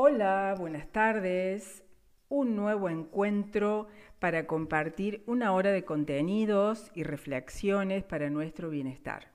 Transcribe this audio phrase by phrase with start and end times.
[0.00, 1.82] Hola, buenas tardes.
[2.28, 3.88] Un nuevo encuentro
[4.20, 9.32] para compartir una hora de contenidos y reflexiones para nuestro bienestar.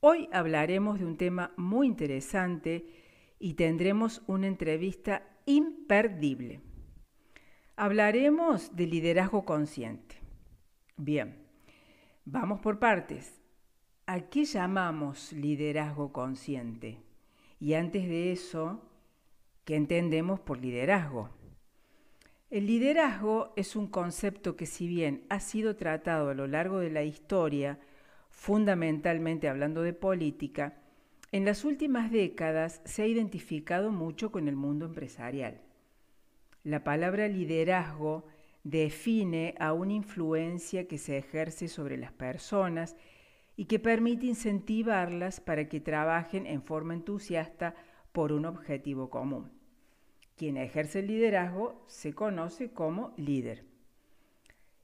[0.00, 2.84] Hoy hablaremos de un tema muy interesante
[3.38, 6.60] y tendremos una entrevista imperdible.
[7.74, 10.16] Hablaremos de liderazgo consciente.
[10.98, 11.46] Bien,
[12.26, 13.40] vamos por partes.
[14.04, 16.98] ¿A qué llamamos liderazgo consciente?
[17.58, 18.91] Y antes de eso,
[19.64, 21.30] ¿Qué entendemos por liderazgo?
[22.50, 26.90] El liderazgo es un concepto que si bien ha sido tratado a lo largo de
[26.90, 27.78] la historia,
[28.28, 30.78] fundamentalmente hablando de política,
[31.30, 35.60] en las últimas décadas se ha identificado mucho con el mundo empresarial.
[36.64, 38.26] La palabra liderazgo
[38.64, 42.96] define a una influencia que se ejerce sobre las personas
[43.56, 47.76] y que permite incentivarlas para que trabajen en forma entusiasta
[48.12, 49.50] por un objetivo común.
[50.36, 53.64] Quien ejerce el liderazgo se conoce como líder.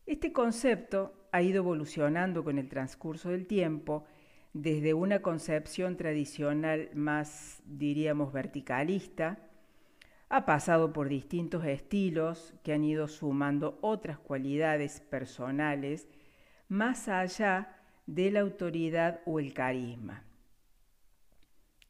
[0.07, 4.05] Este concepto ha ido evolucionando con el transcurso del tiempo
[4.53, 9.39] desde una concepción tradicional más, diríamos, verticalista,
[10.31, 16.09] ha pasado por distintos estilos que han ido sumando otras cualidades personales
[16.69, 20.25] más allá de la autoridad o el carisma.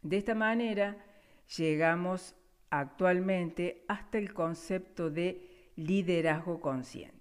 [0.02, 0.96] De esta manera,
[1.56, 2.34] llegamos
[2.70, 7.18] actualmente hasta el concepto de liderazgo consciente.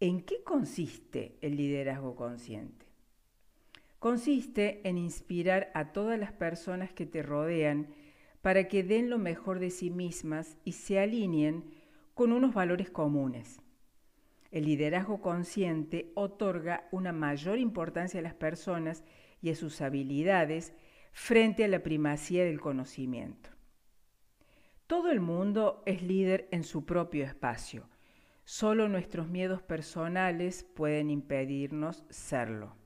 [0.00, 2.86] ¿En qué consiste el liderazgo consciente?
[3.98, 7.88] Consiste en inspirar a todas las personas que te rodean
[8.42, 11.64] para que den lo mejor de sí mismas y se alineen
[12.14, 13.60] con unos valores comunes.
[14.50, 19.02] El liderazgo consciente otorga una mayor importancia a las personas
[19.42, 20.72] y a sus habilidades
[21.16, 23.48] frente a la primacía del conocimiento.
[24.86, 27.88] Todo el mundo es líder en su propio espacio.
[28.44, 32.76] Solo nuestros miedos personales pueden impedirnos serlo.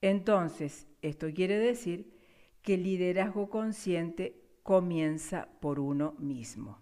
[0.00, 2.16] Entonces, esto quiere decir
[2.62, 6.78] que el liderazgo consciente comienza por uno mismo,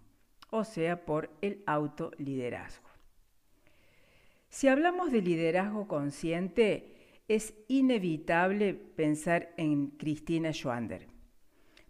[0.51, 2.87] o sea, por el autoliderazgo.
[4.47, 6.90] Si hablamos de liderazgo consciente,
[7.35, 11.07] es inevitable pensar en Cristina Schwander,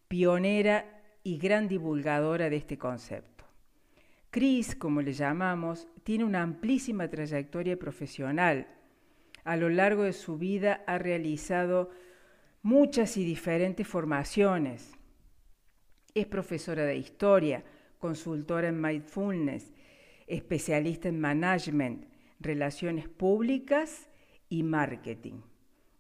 [0.07, 3.45] pionera y gran divulgadora de este concepto.
[4.29, 8.67] Cris, como le llamamos, tiene una amplísima trayectoria profesional.
[9.43, 11.89] A lo largo de su vida ha realizado
[12.61, 14.91] muchas y diferentes formaciones.
[16.13, 17.63] Es profesora de historia,
[17.97, 19.73] consultora en mindfulness,
[20.27, 22.05] especialista en management,
[22.39, 24.10] relaciones públicas
[24.51, 25.41] y marketing.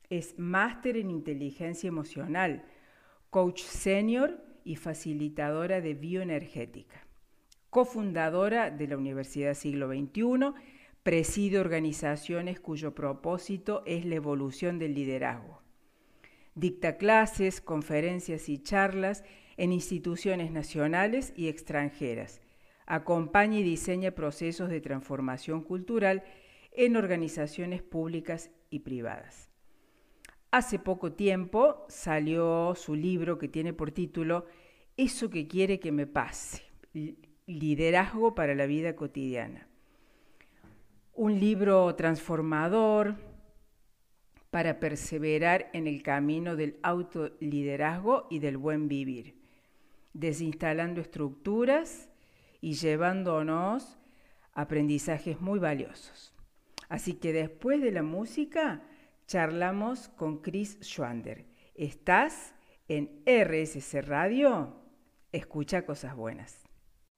[0.09, 2.65] Es máster en inteligencia emocional,
[3.29, 7.07] coach senior y facilitadora de bioenergética.
[7.69, 10.51] Cofundadora de la Universidad Siglo XXI,
[11.01, 15.61] preside organizaciones cuyo propósito es la evolución del liderazgo.
[16.53, 19.23] Dicta clases, conferencias y charlas
[19.55, 22.41] en instituciones nacionales y extranjeras.
[22.85, 26.25] Acompaña y diseña procesos de transformación cultural
[26.71, 29.49] en organizaciones públicas y privadas.
[30.51, 34.45] Hace poco tiempo salió su libro que tiene por título
[34.97, 36.63] Eso que quiere que me pase,
[37.45, 39.67] liderazgo para la vida cotidiana.
[41.13, 43.15] Un libro transformador
[44.49, 49.39] para perseverar en el camino del autoliderazgo y del buen vivir,
[50.13, 52.09] desinstalando estructuras
[52.59, 53.97] y llevándonos
[54.53, 56.33] aprendizajes muy valiosos.
[56.91, 58.81] Así que después de la música,
[59.25, 61.45] charlamos con Chris Schwander.
[61.73, 62.53] ¿Estás
[62.89, 64.75] en RSC Radio?
[65.31, 66.65] Escucha cosas buenas.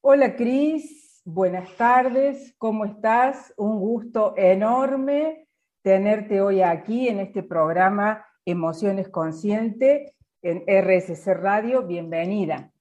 [0.01, 3.51] Hola Chris, buenas tardes, ¿cómo estás?
[3.57, 5.47] Un gusto enorme
[5.81, 11.81] tenerte hoy aquí en este programa Emociones Consciente en RSC Radio.
[11.81, 12.71] Bienvenida.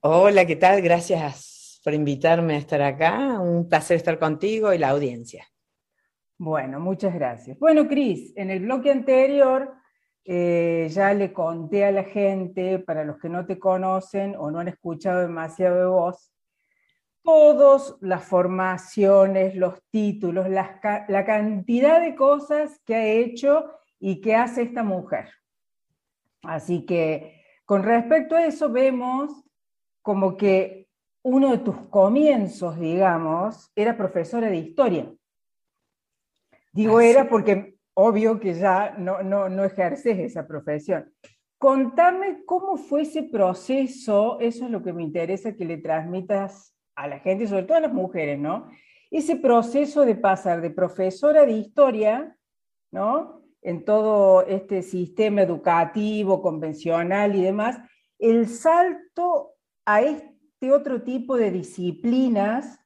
[0.00, 0.80] Hola, ¿qué tal?
[0.80, 3.38] Gracias por invitarme a estar acá.
[3.38, 5.46] Un placer estar contigo y la audiencia.
[6.38, 7.58] Bueno, muchas gracias.
[7.58, 9.72] Bueno, Cris, en el bloque anterior
[10.24, 14.58] eh, ya le conté a la gente, para los que no te conocen o no
[14.58, 16.32] han escuchado demasiado de vos,
[17.22, 24.62] todas las formaciones, los títulos, la cantidad de cosas que ha hecho y que hace
[24.62, 25.30] esta mujer.
[26.42, 29.44] Así que con respecto a eso vemos
[30.02, 30.88] como que
[31.22, 35.10] uno de tus comienzos, digamos, era profesora de historia.
[36.74, 41.12] Digo era porque obvio que ya no, no, no ejerces esa profesión.
[41.56, 47.06] contame cómo fue ese proceso, eso es lo que me interesa que le transmitas a
[47.06, 48.68] la gente, sobre todo a las mujeres, ¿no?
[49.10, 52.36] Ese proceso de pasar de profesora de historia,
[52.90, 53.40] ¿no?
[53.62, 57.78] En todo este sistema educativo, convencional y demás,
[58.18, 59.54] el salto
[59.86, 62.83] a este otro tipo de disciplinas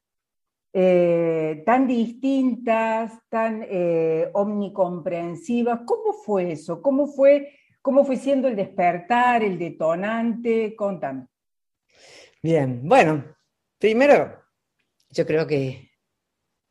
[0.71, 5.81] eh, tan distintas, tan eh, omnicomprensivas.
[5.85, 6.81] ¿Cómo fue eso?
[6.81, 10.75] ¿Cómo fue, ¿Cómo fue siendo el despertar, el detonante?
[10.75, 11.27] Contame.
[12.41, 13.23] Bien, bueno,
[13.79, 14.43] primero
[15.09, 15.89] yo creo que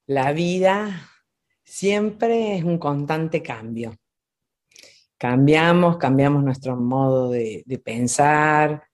[0.07, 1.11] la vida
[1.65, 3.97] siempre es un constante cambio.
[5.19, 8.85] Cambiamos, cambiamos nuestro modo de pensar,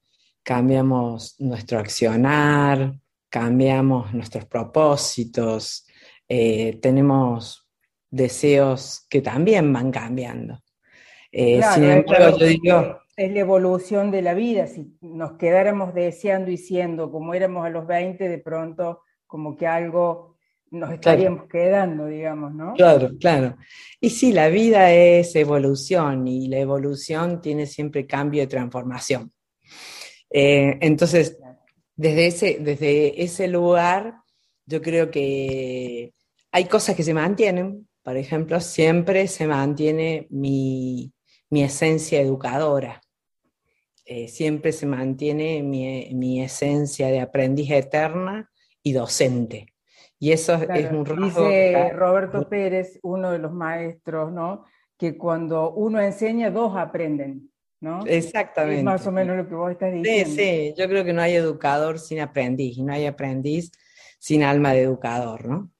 [0.42, 2.94] cambiamos nuestro accionar,
[3.34, 5.88] cambiamos nuestros propósitos,
[6.28, 7.68] eh, tenemos
[8.08, 10.62] deseos que también van cambiando.
[11.32, 13.00] Eh, sin embargo, yo digo...
[13.16, 17.70] Es la evolución de la vida, si nos quedáramos deseando y siendo como éramos a
[17.70, 20.36] los 20, de pronto como que algo
[20.70, 22.74] nos estaríamos quedando, digamos, ¿no?
[22.74, 23.56] Claro, claro.
[24.00, 29.32] Y sí, la vida es evolución y la evolución tiene siempre cambio y transformación.
[30.30, 31.38] Eh, entonces,
[31.96, 34.16] desde ese, desde ese lugar,
[34.66, 36.14] yo creo que
[36.50, 37.88] hay cosas que se mantienen.
[38.02, 41.12] Por ejemplo, siempre se mantiene mi,
[41.50, 43.00] esencia educadora.
[44.04, 48.50] Eh, siempre se mantiene mi, esencia de aprendiz eterna
[48.82, 49.72] y docente.
[50.18, 54.64] Y eso es un rasgo Dice Roberto Pérez, uno de los maestros, ¿no?
[54.98, 57.50] Que cuando uno enseña, dos aprenden.
[58.06, 58.78] Exactamente.
[58.78, 60.30] Es más o menos lo que vos estás diciendo.
[60.30, 63.70] Sí, sí, yo creo que no hay educador sin aprendiz y no hay aprendiz
[64.18, 65.70] sin alma de educador, ¿no?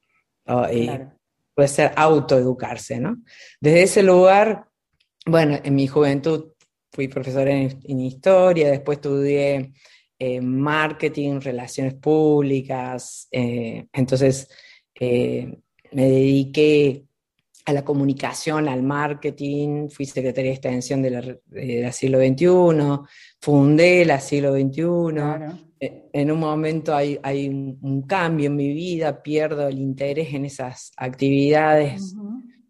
[1.55, 3.23] Puede ser autoeducarse, ¿no?
[3.61, 4.67] Desde ese lugar,
[5.25, 6.53] bueno, en mi juventud
[6.93, 9.73] fui profesora en, historia, después estudié
[10.19, 14.49] eh, marketing, relaciones públicas, eh, entonces
[14.95, 15.59] eh,
[15.93, 17.05] me dediqué
[17.67, 21.41] a la comunicación, al marketing, fui secretaria de extensión de
[21.83, 23.07] la, siglo XXI,
[23.41, 24.85] fundé la siglo XXI.
[25.81, 27.19] E, en un momento hay,
[27.49, 32.15] un, cambio en mi vida, pierdo el interés en esas actividades.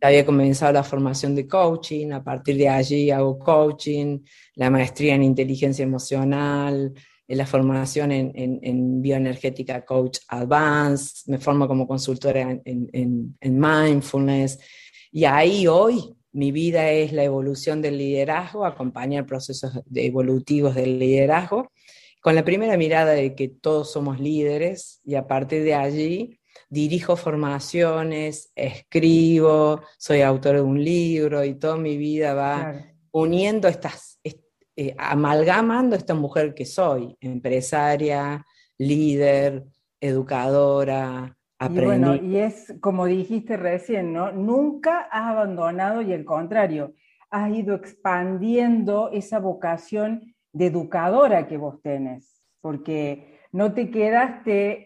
[0.00, 4.20] Había comenzado la formación de coaching, a partir de allí hago coaching,
[4.54, 6.92] la maestría en inteligencia emocional,
[7.26, 14.58] la formación en, bioenergética coach advanced, me formo como consultora en, mindfulness
[15.14, 21.70] y ahí hoy mi vida es la evolución del liderazgo, acompañar procesos evolutivos del liderazgo,
[22.20, 27.14] con la primera mirada de que todos somos líderes y a partir de allí dirijo
[27.14, 34.96] formaciones, escribo, soy autor de un libro y toda mi vida va uniendo estas, eh,
[34.98, 38.44] amalgamando esta mujer que soy, empresaria,
[38.78, 39.62] líder,
[40.00, 44.32] educadora, y bueno, y es como dijiste recién, ¿no?
[44.32, 46.94] Nunca has abandonado y al contrario,
[47.30, 54.82] has ido expandiendo esa vocación de educadora que vos tenés, porque no te quedaste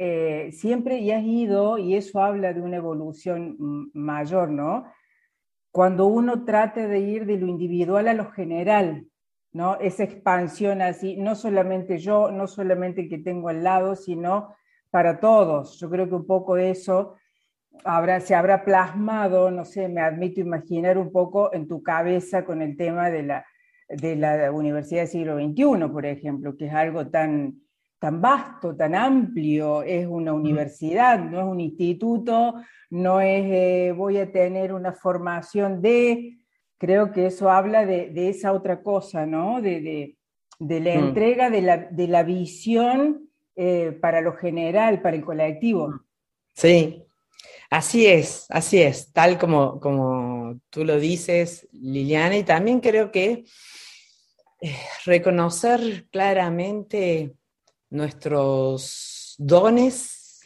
[0.46, 3.56] eh, siempre y has ido, y eso habla de una evolución
[3.94, 4.84] mayor, ¿no?
[5.70, 9.06] Cuando uno trata de ir de lo individual a lo general,
[9.52, 9.78] ¿no?
[9.80, 14.54] Esa expansión así, no solamente yo, no solamente el que tengo al lado, sino
[14.90, 15.78] para todos.
[15.78, 17.16] Yo creo que un poco eso
[17.84, 22.62] habrá, se habrá plasmado, no sé, me admito imaginar un poco en tu cabeza con
[22.62, 23.46] el tema de la,
[23.88, 27.60] de la Universidad del siglo XXI, por ejemplo, que es algo tan,
[27.98, 32.54] tan vasto, tan amplio, es una universidad, no es un instituto,
[32.90, 36.38] no es eh, voy a tener una formación de,
[36.78, 39.60] creo que eso habla de, de esa otra cosa, ¿no?
[39.60, 40.16] De, de,
[40.58, 40.98] de la mm.
[40.98, 43.27] entrega de la, de la visión
[43.60, 45.92] eh, para lo general, para el colectivo.
[46.54, 47.04] Sí,
[47.70, 53.46] así es, así es, tal como, como tú lo dices, Liliana, y también creo que
[54.60, 57.34] eh, reconocer claramente
[57.90, 60.40] nuestros dones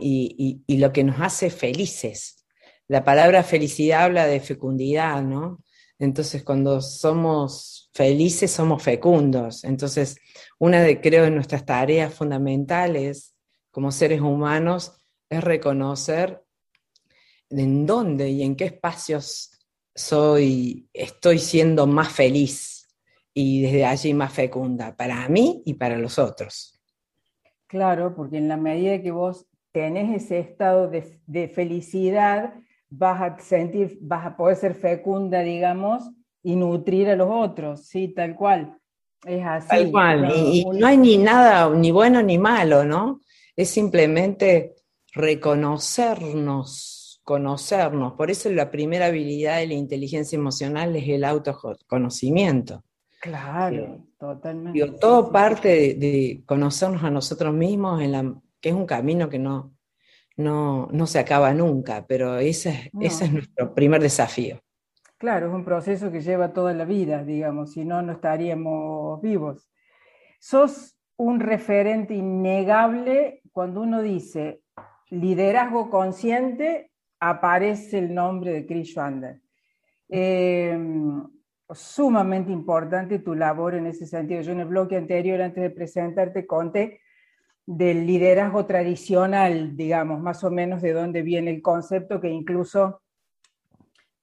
[0.00, 2.44] y, y, lo que nos hace felices.
[2.88, 5.62] La palabra felicidad habla de fecundidad, ¿no?
[6.00, 9.64] Entonces, cuando somos felices, somos fecundos.
[9.64, 10.16] Entonces,
[10.58, 13.36] una de, creo, de nuestras tareas fundamentales
[13.70, 16.42] como seres humanos es reconocer
[17.50, 19.50] en dónde y en qué espacios
[19.94, 22.88] soy, estoy siendo más feliz
[23.34, 26.80] y desde allí más fecunda, para mí y para los otros.
[27.66, 32.54] Claro, porque en la medida que vos tenés ese estado de felicidad,
[32.90, 36.10] vas a sentir, vas a poder ser fecunda, digamos,
[36.42, 38.76] y nutrir a los otros, sí, tal cual.
[39.24, 39.68] Es así.
[39.68, 40.32] Tal cual.
[40.34, 43.20] y, no hay ni nada, ni bueno ni malo, ¿no?
[43.54, 44.74] Es simplemente
[45.12, 48.14] reconocernos, conocernos.
[48.14, 52.82] Por eso la primera habilidad de la inteligencia emocional es el autoconocimiento.
[53.20, 54.92] Claro, totalmente.
[54.98, 59.74] todo parte de, conocernos a nosotros mismos, en la, que es un camino que no,
[60.40, 64.60] no, no se acaba nunca, pero ese, ese es nuestro primer desafío.
[65.18, 69.70] Claro, es un proceso que lleva toda la vida, digamos, si no, no estaríamos vivos.
[70.38, 74.62] Sos un referente innegable cuando uno dice
[75.10, 79.40] liderazgo consciente, aparece el nombre de Chris Schwander.
[80.08, 81.22] Em,
[81.68, 84.40] sumamente importante tu labor en ese sentido.
[84.40, 87.00] Yo en el bloque anterior, antes de presentarte, conté
[87.72, 93.00] del liderazgo tradicional, digamos, más o menos de dónde viene el concepto, que incluso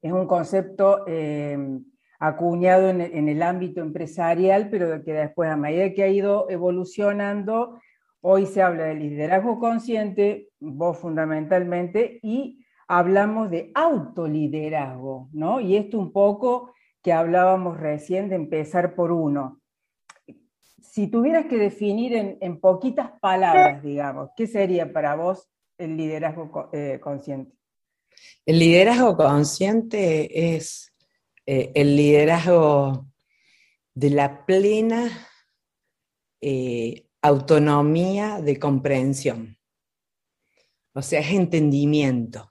[0.02, 1.82] es un concepto em,
[2.20, 7.80] acuñado en, en, el ámbito empresarial, pero que después, a medida que ha ido evolucionando,
[8.20, 15.62] hoy se habla de liderazgo consciente, vos fundamentalmente, y hablamos de autoliderazgo, ¿no?
[15.62, 19.62] Y esto un poco que hablábamos recién de empezar por uno.
[20.92, 27.00] Si tuvieras que definir en, poquitas palabras, digamos, ¿qué sería para vos el liderazgo eh,
[27.02, 27.56] consciente?
[28.46, 30.94] El liderazgo consciente es
[31.46, 33.08] eh, el liderazgo
[33.94, 35.28] de la plena
[36.42, 39.58] eh, autonomía de comprensión.
[40.94, 42.50] O sea, es entendimiento.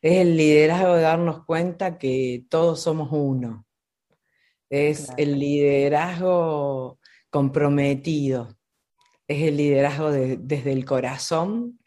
[0.00, 3.66] Es el liderazgo de darnos cuenta que todos somos uno,
[4.70, 6.98] es el liderazgo
[7.34, 8.56] comprometido,
[9.26, 11.80] es el liderazgo desde el corazón,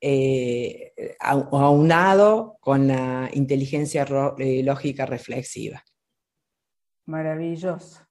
[0.00, 4.06] eh, aunado con la inteligencia
[4.38, 5.84] eh, lógica reflexiva.
[7.04, 8.06] Maravilloso.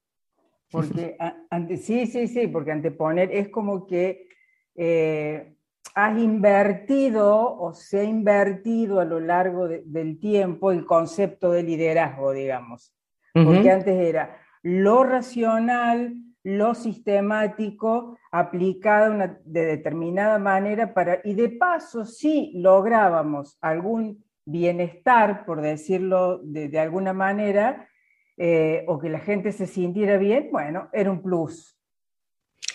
[0.70, 1.18] Porque
[1.82, 4.28] sí, sí, sí, porque anteponer es como que
[4.76, 5.56] eh,
[5.96, 12.32] has invertido o se ha invertido a lo largo del tiempo el concepto de liderazgo,
[12.32, 12.94] digamos
[13.34, 19.14] porque antes era lo racional, lo sistemático, aplicado
[19.46, 27.14] de determinada manera para, y de paso, si lográbamos algún bienestar, por decirlo de, alguna
[27.14, 27.88] manera,
[28.38, 31.78] eh, o que la gente se sintiera bien, bueno, era un plus.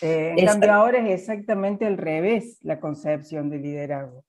[0.01, 4.25] Eh, en cambio ahora es exactamente al revés la concepción de liderazgo.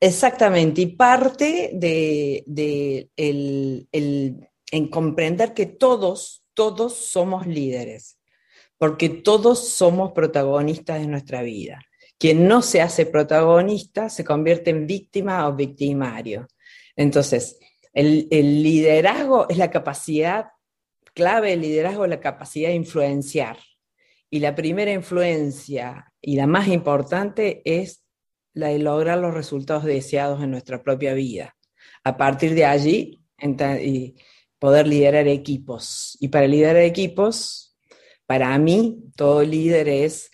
[0.00, 8.13] Exactamente, y parte de, el, en comprender que todos, todos somos líderes,
[8.84, 11.80] porque todos somos protagonistas de nuestra vida.
[12.18, 16.46] Quien no se hace protagonista se convierte en víctima o victimario.
[16.94, 17.58] Entonces,
[17.94, 20.48] el, liderazgo es la capacidad,
[21.14, 23.56] clave del liderazgo es la capacidad de influenciar.
[24.28, 28.04] Y la primera influencia y la más importante es
[28.52, 31.56] la de lograr los resultados deseados en nuestra propia vida.
[32.04, 33.24] A partir de allí,
[34.58, 36.18] poder liderar equipos.
[36.20, 37.73] Y para liderar equipos,
[38.26, 40.30] para mí, todo líder es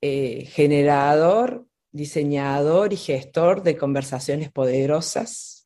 [0.00, 5.64] eh, generador, diseñador y gestor de conversaciones poderosas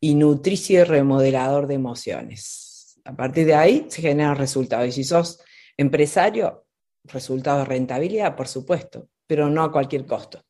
[0.00, 3.00] y nutricio y remodelador de emociones.
[3.04, 4.88] A partir de ahí se generan resultados.
[4.88, 5.42] Y si sos
[5.76, 6.64] empresario,
[7.04, 10.40] resultados de rentabilidad, por supuesto, pero no a cualquier costo.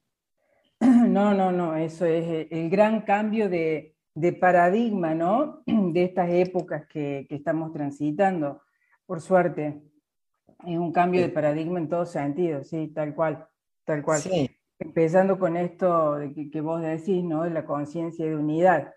[1.14, 3.94] No, no, no, eso es el gran cambio de,
[4.40, 5.62] paradigma, ¿no?
[5.66, 8.62] De estas épocas que, estamos transitando.
[9.06, 9.80] Por suerte,
[10.66, 13.46] es un cambio de paradigma en todos sentidos, sí, tal cual,
[13.84, 14.20] tal cual.
[14.78, 17.44] Empezando con esto de que, vos decís, ¿no?
[17.44, 18.92] De la conciencia de unidad,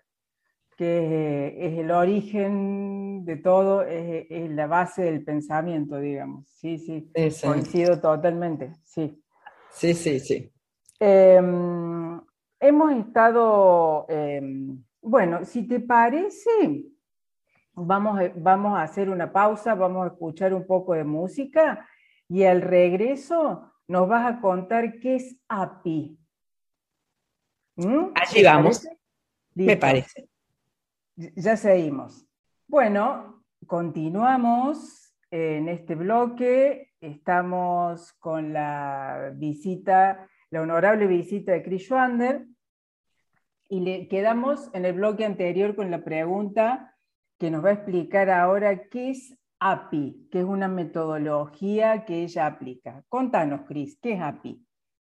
[0.76, 6.48] que es, el origen de todo, es, la base del pensamiento, digamos.
[6.48, 7.10] Sí, sí,
[7.42, 9.22] coincido totalmente, sí.
[9.70, 10.52] Sí, sí, sí.
[10.98, 12.20] Em,
[12.60, 14.06] hemos estado...
[14.08, 16.84] Em, bueno, si te parece,
[17.86, 21.86] vamos a, vamos a hacer una pausa, vamos a escuchar un poco de música
[22.28, 26.18] y al regreso nos vas a contar qué es API.
[27.76, 28.12] ¿Mm?
[28.14, 28.86] Allí vamos.
[29.54, 30.28] Me parece.
[31.16, 32.26] Ya seguimos.
[32.66, 36.92] Bueno, continuamos en este bloque.
[37.00, 42.46] Estamos con la visita, la honorable visita de Chris Schwander
[43.68, 46.96] y le quedamos en el bloque anterior con la pregunta
[47.38, 52.46] que nos va a explicar ahora qué es API, que es una metodología que ella
[52.46, 53.04] aplica.
[53.08, 54.60] Contanos, Cris, ¿qué es API?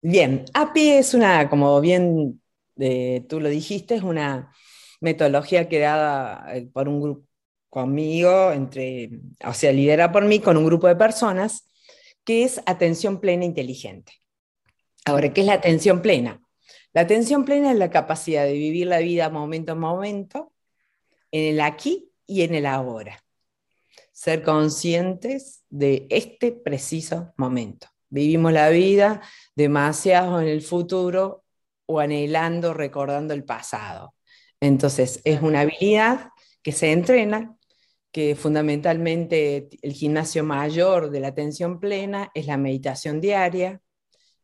[0.02, 2.40] Bien, API es una, como bien
[2.76, 4.52] eh, tú lo dijiste, es una
[5.00, 7.26] metodología creada eh, por un grupo
[7.68, 9.10] conmigo, entre,
[9.44, 11.68] o sea, lidera por mí con un grupo de personas,
[12.24, 14.14] que es atención plena inteligente.
[15.04, 16.40] Ahora, ¿qué es la atención plena?
[16.92, 20.52] La atención plena es la capacidad de vivir la vida momento a momento,
[21.30, 23.22] en el aquí y en el ahora.
[24.12, 27.88] Ser conscientes de este preciso momento.
[28.08, 29.20] Vivimos la vida
[29.54, 31.44] demasiado en el futuro
[31.86, 34.14] o anhelando, recordando el pasado.
[34.60, 36.30] Entonces, es una habilidad
[36.62, 37.56] que se entrena,
[38.10, 43.80] que fundamentalmente el gimnasio mayor de la atención plena es la meditación diaria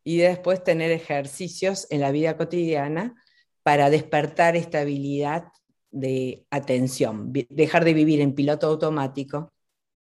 [0.03, 3.15] y después tener ejercicios en la vida cotidiana
[3.63, 5.45] para despertar esta habilidad
[5.93, 9.53] de atención, dejar de vivir en piloto automático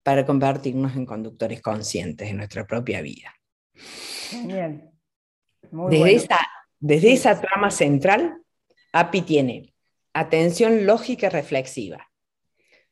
[0.03, 3.33] para convertirnos en conductores conscientes de nuestra propia vida.
[3.73, 4.91] Genial.
[5.71, 6.39] desde, esa,
[6.79, 8.41] desde esa trama central,
[8.93, 9.73] API tiene
[10.13, 12.07] atención lógica y reflexiva.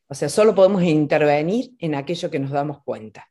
[0.08, 3.28] O sea, solo podemos intervenir en aquello que nos damos cuenta.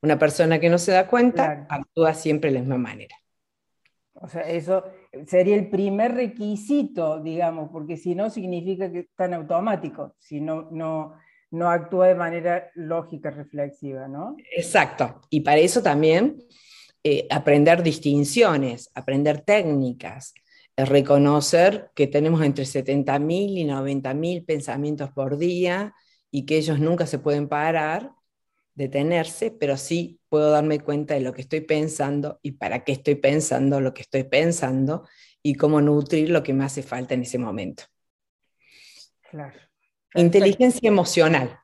[0.00, 3.16] Una persona que no se da cuenta actúa siempre de la misma manera.
[4.14, 4.84] O sea, eso
[5.26, 10.68] sería el primer requisito, digamos, porque si no significa que está en automático, si no,
[10.70, 11.14] no,
[11.50, 14.36] no actúa de manera lógica, reflexiva, ¿no?
[14.56, 15.20] Exacto.
[15.30, 16.38] Y para eso también
[17.02, 20.34] eh, aprender distinciones, aprender técnicas,
[20.76, 25.94] eh, reconocer que tenemos entre 70.000 y 90.000 pensamientos por día
[26.30, 28.10] y que ellos nunca se pueden parar,
[28.74, 33.14] detenerse, pero sí puedo darme cuenta de lo que estoy pensando y para qué estoy
[33.14, 35.06] pensando lo que estoy pensando
[35.42, 37.84] y cómo nutrir lo que me hace falta en ese momento.
[39.30, 39.58] Claro.
[40.14, 41.58] Inteligencia emocional,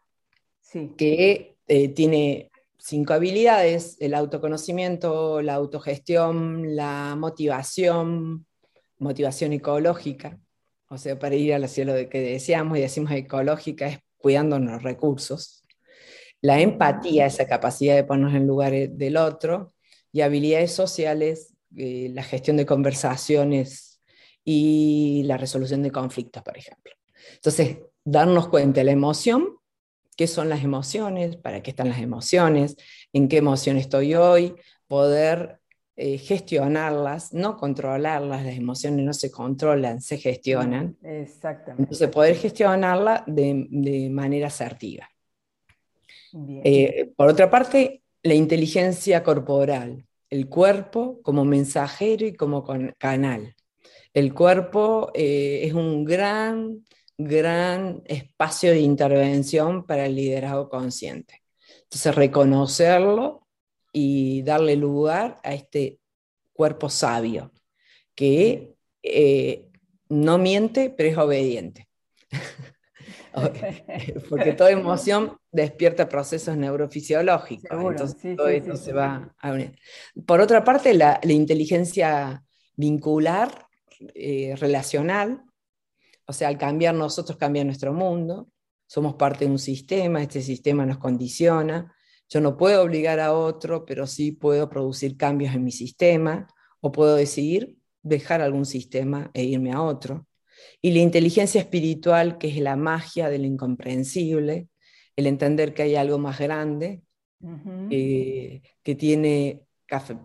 [0.61, 0.93] sí.
[0.97, 8.47] que eh, tiene cinco habilidades, el autoconocimiento, la autogestión, la motivación,
[8.99, 10.39] motivación ecológica,
[10.89, 14.83] o sea, para ir al cielo de que deseamos y decimos ecológica es cuidando los
[14.83, 15.60] recursos,
[16.43, 19.75] la empatía, esa capacidad de ponernos en lugar del otro,
[20.13, 24.01] y habilidades sociales, eh, la gestión de conversaciones
[24.45, 26.93] y la resolución de conflictos, por ejemplo.
[27.35, 29.61] Entonces, darnos cuenta de la emoción
[30.21, 32.77] qué son las emociones, para qué están las emociones,
[33.15, 34.55] en qué emoción estoy hoy,
[34.87, 35.61] poder
[35.97, 40.99] eh, gestionarlas, no controlarlas, las emociones no se controlan, se gestionan.
[41.03, 41.85] Exactamente.
[41.85, 45.09] Entonces, poder gestionarla de, manera asertiva.
[46.65, 52.65] Eh, por otra parte, la inteligencia corporal, el cuerpo como mensajero y como
[52.99, 53.55] canal.
[54.13, 56.85] El cuerpo eh, es un gran
[57.27, 61.43] gran espacio de intervención para el liderazgo consciente.
[61.85, 63.47] Entonces, reconocerlo
[63.93, 66.01] y darle lugar a este
[66.53, 67.53] cuerpo sabio,
[68.15, 69.69] que eh,
[70.09, 71.89] no miente, pero es obediente.
[74.29, 77.71] Porque toda emoción despierta procesos neurofisiológicos.
[77.71, 79.77] entonces, todo esto se va a unir.
[80.27, 82.43] Por otra parte, la, inteligencia
[82.77, 83.67] vincular,
[84.15, 85.43] eh, relacional,
[86.27, 88.49] o sea, al cambiar nosotros cambia nuestro mundo,
[88.87, 91.95] somos parte de un sistema, este sistema nos condiciona.
[92.29, 96.49] Yo no puedo obligar a otro, pero sí puedo producir cambios en mi sistema
[96.81, 100.27] o puedo decidir dejar algún sistema e irme a otro.
[100.83, 104.69] Y la inteligencia espiritual, que es la magia de lo incomprensible,
[105.17, 107.03] el entender que hay algo más grande,
[107.91, 109.63] eh, que tiene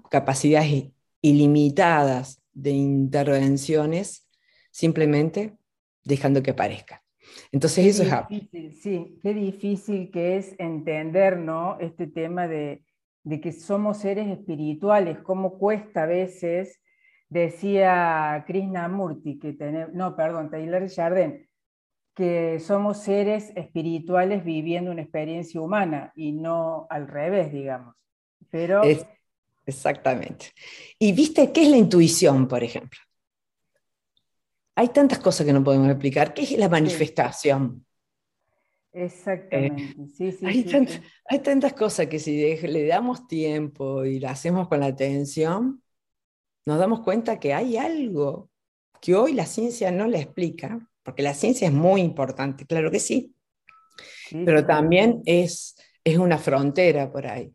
[0.09, 4.27] capacidades ilimitadas de intervenciones,
[4.71, 5.57] simplemente
[6.03, 7.03] dejando que aparezca.
[7.51, 11.77] Entonces eso es difícil, Sí, qué difícil que es entender ¿no?
[11.79, 12.83] este tema de,
[13.41, 16.79] que somos seres espirituales, cómo cuesta a veces,
[17.29, 21.47] decía Krishnamurti, que tenemos, no, perdón, Taylor Jardin,
[22.13, 27.95] que somos seres espirituales viviendo una experiencia humana y no al revés, digamos.
[28.49, 28.81] Pero...
[29.65, 30.51] exactamente.
[30.97, 32.99] Y viste, ¿qué es la intuición, por ejemplo?
[34.75, 36.33] hay tantas cosas que no podemos explicar.
[36.33, 37.85] ¿Qué es la manifestación?
[38.91, 39.95] Exactamente.
[40.15, 40.45] sí, sí,
[41.25, 45.81] hay, tantas cosas que si le damos tiempo y la hacemos con la atención,
[46.65, 48.49] nos damos cuenta que hay algo
[49.01, 52.99] que hoy la ciencia no le explica, porque la ciencia es muy importante, claro que
[52.99, 53.35] sí,
[54.43, 57.53] pero también es, es una frontera por ahí.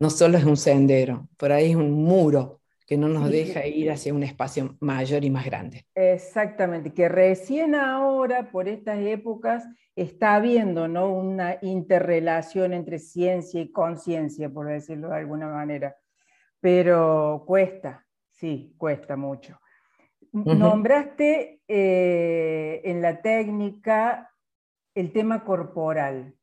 [0.00, 3.90] No solo es un sendero, por ahí es un muro que no nos deja ir
[3.90, 5.86] hacia un espacio mayor y más grande.
[5.94, 11.12] Exactamente, que recién ahora, por estas épocas, está habiendo ¿no?
[11.12, 15.96] una interrelación entre ciencia y conciencia, por decirlo de alguna manera.
[16.60, 18.06] Pero cuesta,
[18.38, 19.60] sí, cuesta mucho.
[20.32, 24.30] Nombraste eh, en la técnica
[24.94, 26.34] el tema corporal.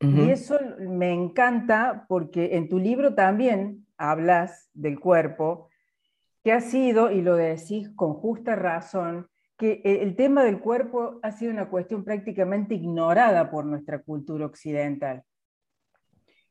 [0.00, 5.68] Y eso me encanta porque en tu libro también hablas del cuerpo,
[6.42, 11.20] que ha sido, y lo decís con justa razón, que eh, el tema del cuerpo
[11.22, 15.22] ha sido una cuestión prácticamente ignorada por nuestra cultura occidental.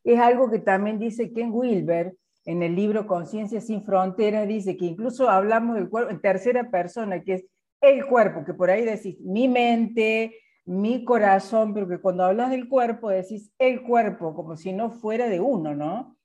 [0.06, 4.86] Es algo que también dice Ken Wilber en el libro Conciencia sin Fronteras, dice que
[4.86, 7.46] incluso hablamos del cuerpo en tercera persona, que es
[7.82, 12.68] el cuerpo, que por ahí decís mi mente, mi corazón, pero que cuando hablas del
[12.68, 16.18] cuerpo decís el cuerpo, como si no fuera de uno, ¿no?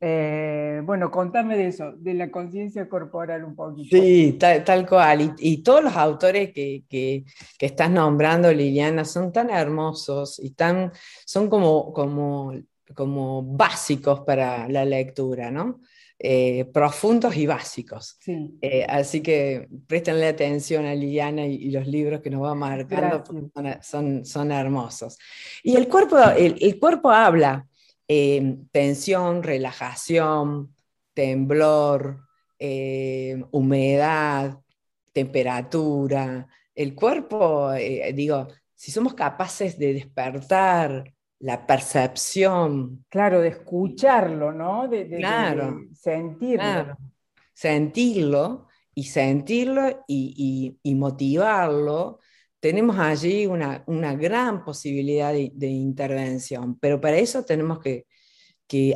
[0.00, 3.96] Eh, bueno, contame de eso, de la conciencia corporal un poquito.
[3.96, 5.34] Sí, tal, cual.
[5.38, 7.24] Y, todos los autores que, que,
[7.58, 10.92] estás nombrando, Liliana, son tan hermosos y tan,
[11.26, 12.52] son como, como,
[12.94, 15.80] como básicos para la lectura, ¿no?
[16.20, 18.18] Eh, profundos y básicos.
[18.60, 23.22] Eh, así que préstenle atención a Liliana y, los libros que nos va marcando,
[23.82, 25.16] son, son, hermosos.
[25.62, 27.68] Y el cuerpo, el, cuerpo habla
[28.08, 30.74] eh, tensión, relajación,
[31.14, 32.18] temblor,
[33.52, 34.58] humedad,
[35.12, 36.48] temperatura.
[36.74, 37.72] El cuerpo,
[38.12, 43.04] digo, si somos capaces de despertar la percepción.
[43.08, 44.88] Claro, de escucharlo, ¿no?
[44.88, 46.96] De, claro, sentirlo.
[47.54, 52.20] sentirlo y sentirlo y, motivarlo.
[52.60, 58.06] Tenemos allí una, gran posibilidad de, intervención, pero para eso tenemos que,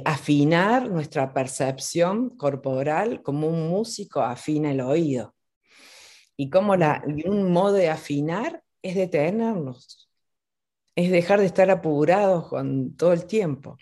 [0.04, 5.34] afinar nuestra percepción corporal como un músico afina el oído.
[6.36, 10.01] Y, como la, y un modo de afinar es detenernos
[10.94, 13.78] es dejar de estar apurados con todo el tiempo,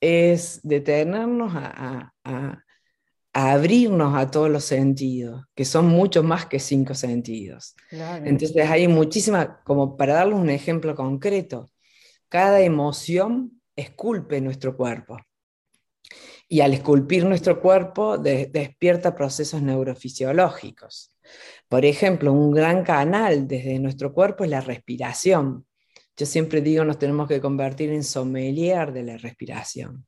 [0.00, 2.12] es detenernos a,
[3.32, 7.76] abrirnos a todos los sentidos, que son mucho más que cinco sentidos.
[8.24, 11.70] Entonces hay muchísima, como para darles un ejemplo concreto,
[12.28, 15.18] cada emoción esculpe nuestro cuerpo.
[16.48, 21.16] Y al esculpir nuestro cuerpo despierta procesos neurofisiológicos.
[21.68, 25.66] Por ejemplo, un gran canal desde nuestro cuerpo es la respiración.
[26.20, 30.04] Yo siempre digo, nos tenemos que convertir en sommelier de la respiración.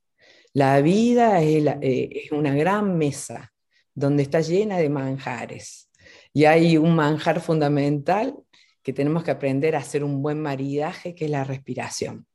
[0.53, 3.51] La vida eh, es, una gran mesa
[3.94, 5.90] donde está llena de manjares.
[6.35, 8.37] Y hay un manjar fundamental
[8.83, 12.27] que tenemos que aprender a hacer un buen maridaje, que es la respiración.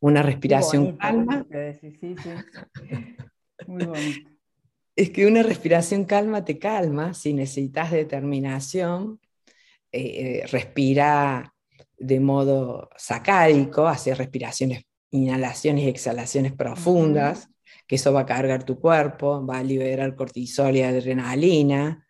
[0.00, 1.46] Una respiración calma.
[3.68, 4.30] Muy bonito.
[4.96, 9.20] Es que una respiración calma te calma, si necesitas determinación,
[9.92, 11.54] eh, eh, respira
[11.98, 17.48] de modo sacádico, hacer respiraciones, inhalaciones y exhalaciones profundas,
[17.86, 22.06] que eso va a cargar tu cuerpo, va a liberar cortisol y adrenalina.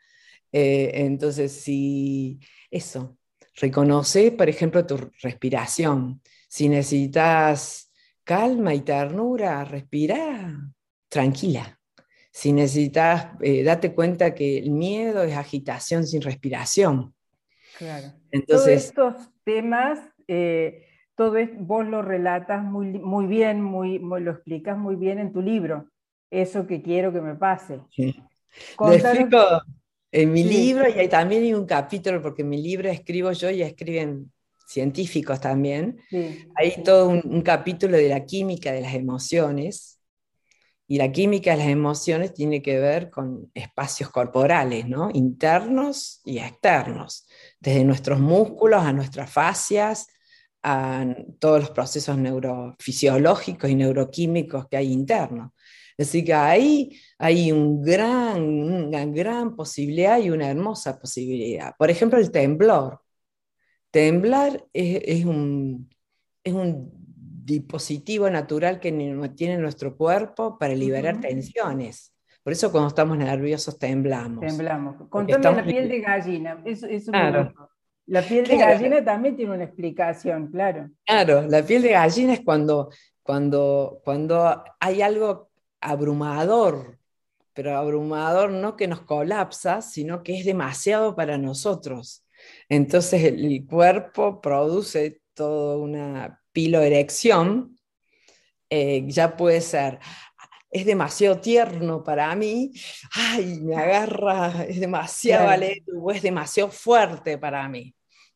[0.53, 3.17] Eh, entonces, si eso,
[3.55, 6.21] reconoce, por ejemplo, tu respiración.
[6.49, 7.91] Si necesitas
[8.25, 10.55] calma y ternura, respira
[11.09, 11.79] tranquila.
[12.31, 17.15] Si necesitas, eh, date cuenta que el miedo es agitación sin respiración.
[17.79, 18.13] Claro.
[18.31, 24.31] Entonces, Todos estos temas, eh, todo es, vos lo relatas muy, muy bien, muy, lo
[24.31, 25.89] explicas muy bien en tu libro.
[26.31, 27.81] Eso que quiero que me pase.
[27.91, 28.15] Sí.
[28.79, 29.39] Lo explico
[30.11, 33.51] en mi libro y hay, también hay un capítulo, porque en mi libro escribo yo
[33.51, 34.33] y escriben
[34.67, 35.99] científicos también.
[36.55, 39.99] hay todo un, capítulo de la química de las emociones,
[40.91, 45.11] y la química de las emociones tiene que ver con espacios corporales, ¿no?
[45.13, 47.28] internos y externos,
[47.61, 50.09] desde nuestros músculos a nuestras fascias,
[50.63, 51.07] a
[51.39, 55.53] todos los procesos neurofisiológicos y neuroquímicos que hay internos.
[55.99, 61.75] Así que ahí hay un gran, una gran posibilidad y una hermosa posibilidad.
[61.77, 63.01] Por ejemplo, el temblor.
[63.91, 65.89] Temblar es, un,
[66.45, 66.93] es un
[67.45, 68.93] dispositivo natural que
[69.35, 72.13] tiene nuestro cuerpo para liberar tensiones.
[72.43, 74.41] Por eso cuando estamos nerviosos temblamos.
[74.41, 74.97] Temblamos.
[75.09, 76.63] Contame la piel de gallina.
[78.07, 80.89] La piel de gallina también tiene una explicación, claro.
[81.05, 82.91] Claro, la piel de gallina es cuando,
[83.23, 86.99] cuando, cuando hay algo abrumador,
[87.53, 92.25] pero abrumador no que nos colapsa, sino que es demasiado para nosotros.
[92.69, 97.79] Entonces el cuerpo produce toda una piloerección,
[98.71, 99.99] eh, ya puede ser,
[100.71, 102.73] es demasiado tierno para mí,
[103.13, 105.49] ay, me agarra, es demasiado
[106.01, 107.95] o es demasiado fuerte para mí,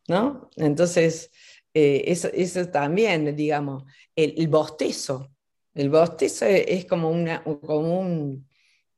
[0.09, 0.49] ¿no?
[0.57, 1.31] Entonces,
[1.75, 3.85] eh, eso, también, digamos,
[4.17, 5.31] el, bostezo,
[5.75, 8.49] el bostezo es, como, una, como un,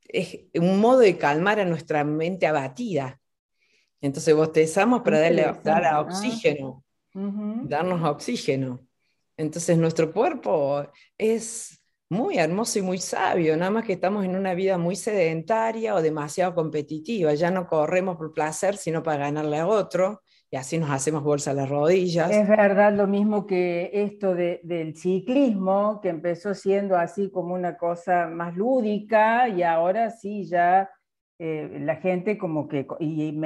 [0.07, 3.19] es un modo de calmar a nuestra mente abatida.
[4.01, 8.79] Entonces bostezamos para darle dar oxígeno darnos oxígeno.
[9.37, 10.85] Entonces nuestro cuerpo
[11.17, 11.74] es
[12.09, 16.01] muy hermoso y muy sabio, nada más que estamos en una vida muy sedentaria o
[16.01, 20.91] demasiado competitiva, ya no corremos por placer, sino para ganarle a otro, y así nos
[20.91, 22.29] hacemos bolsa a las rodillas.
[22.29, 28.27] Es verdad lo mismo que esto del ciclismo, que empezó siendo así como una cosa
[28.27, 30.89] más lúdica y ahora sí ya
[31.39, 33.37] eh, la gente como que y,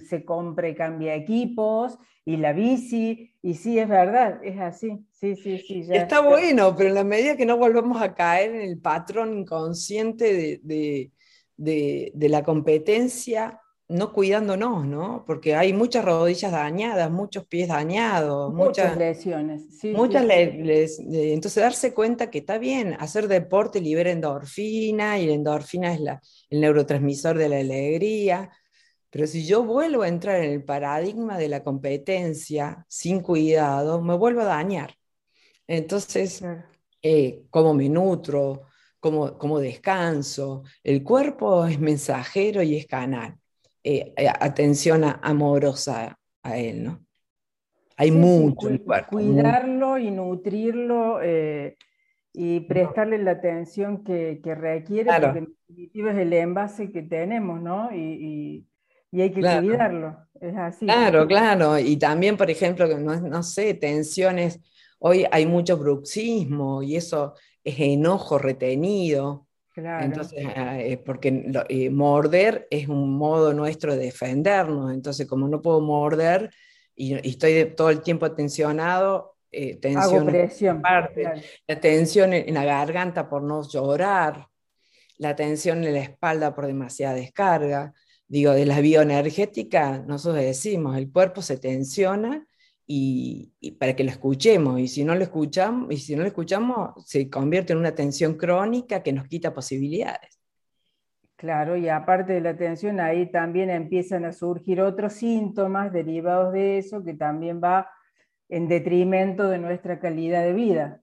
[0.00, 5.36] se compra y cambia equipos y la bici, y sí, es verdad, es así, sí,
[5.36, 5.86] sí, sí.
[5.90, 10.60] está, bueno, pero en la medida que no volvemos a caer en el patrón inconsciente
[10.62, 11.10] de,
[11.56, 15.24] de la competencia, no cuidándonos, ¿no?
[15.26, 19.62] Porque hay muchas rodillas dañadas, muchos pies dañados, muchas, lesiones.
[19.82, 26.00] muchas entonces darse cuenta que está bien, hacer deporte libera endorfina y la endorfina es
[26.00, 28.50] la, el neurotransmisor de la alegría.
[29.10, 34.16] Pero si yo vuelvo a entrar en el paradigma de la competencia sin cuidado, me
[34.16, 34.94] vuelvo a dañar.
[35.70, 36.42] Entonces,
[37.00, 38.62] eh, cómo me nutro,
[38.98, 43.36] cómo, cómo descanso, el cuerpo es mensajero y es canal.
[43.84, 47.00] Eh, eh, atención amorosa a él, ¿no?
[47.96, 48.68] Hay mucho
[49.08, 51.76] Cuidarlo y nutrirlo eh,
[52.32, 57.94] y prestarle la atención que, requiere, porque en definitiva es el envase que tenemos, ¿no?
[57.94, 58.66] Y,
[59.12, 60.86] hay que cuidarlo, es así.
[60.86, 61.78] Claro, claro.
[61.78, 64.60] Y también, por ejemplo, no, no sé, tensiones,
[65.00, 67.34] hoy hay mucho bruxismo y eso
[67.64, 69.46] es enojo retenido.
[69.76, 75.80] Entonces, ah, porque eh, morder es un modo nuestro de defendernos, entonces como no puedo
[75.80, 76.50] morder
[76.94, 81.24] y, estoy todo el tiempo tensionado, eh, tensión presión, parte,
[81.66, 84.48] la tensión en, la garganta por no llorar,
[85.16, 87.94] la tensión en la espalda por demasiada descarga.
[88.28, 92.46] Digo, de la bioenergética, nosotros decimos, el cuerpo se tensiona
[92.92, 94.80] y, para que lo escuchemos.
[94.80, 98.34] Y si no lo escuchamos, y si no lo escuchamos, se convierte en una tensión
[98.34, 100.40] crónica que nos quita posibilidades.
[101.36, 106.78] Claro, y aparte de la tensión, ahí también empiezan a surgir otros síntomas derivados de
[106.78, 107.88] eso que también va
[108.48, 111.00] en detrimento de nuestra calidad de vida.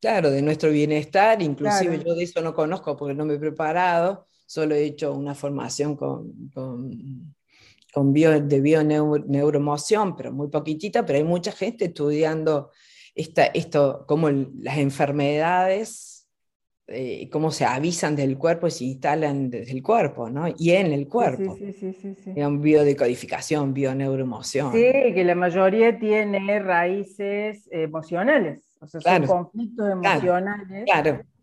[0.00, 4.26] Claro, de nuestro bienestar, inclusive yo de eso no conozco porque no me he preparado,
[4.44, 6.90] solo he hecho una formación con, con
[7.94, 12.70] con bio, de bioneuromoción, pero muy poquitita, pero hay mucha gente estudiando
[13.14, 16.28] esta, esto, cómo las enfermedades,
[16.88, 20.46] eh, cómo se avisan del cuerpo y se instalan desde el cuerpo, ¿no?
[20.58, 21.56] Y en el cuerpo.
[21.56, 24.72] Sí, sí, sí, sí, biodecodificación, bioneuromoción.
[24.72, 30.84] Sí, que la mayoría tiene raíces emocionales, o sea, son conflictos emocionales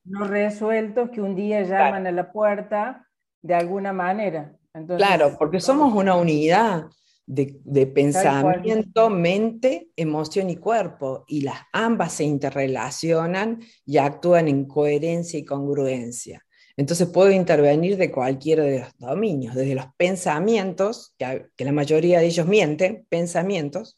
[0.04, 3.08] no resueltos que un día llaman a la puerta
[3.42, 4.54] de alguna manera
[4.88, 6.86] claro, porque somos una unidad
[7.26, 15.40] de, pensamiento, mente, emoción y cuerpo, y las ambas se interrelacionan y actúan en coherencia
[15.40, 16.46] y congruencia.
[16.76, 22.26] Entonces puedo intervenir de cualquiera de los dominios, desde los pensamientos, que, la mayoría de
[22.26, 23.98] ellos mienten, pensamientos,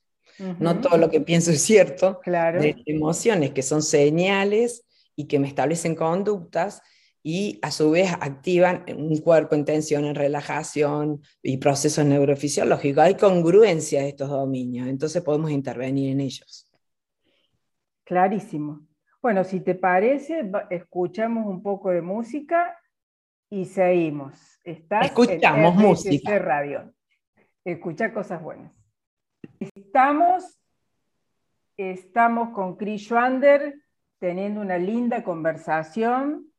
[0.60, 2.60] no todo lo que pienso es cierto, claro.
[2.60, 4.84] de emociones que son señales
[5.16, 6.82] y que me establecen conductas,
[7.24, 13.02] y a su vez activan un cuerpo en tensión, en relajación y procesos neurofisiológicos.
[13.02, 16.70] Hay congruencia de estos dominios, entonces podemos intervenir en ellos.
[18.04, 18.86] Clarísimo.
[19.22, 22.78] Bueno, si te parece, escuchamos un poco de música
[23.50, 24.60] y seguimos.
[24.66, 26.38] Escuchamos música.
[26.40, 26.94] Radio.
[27.64, 28.78] Escucha cosas buenas.
[29.62, 30.60] Estamos,
[31.78, 33.82] estamos con Chris Schwander
[34.20, 36.53] teniendo una linda conversación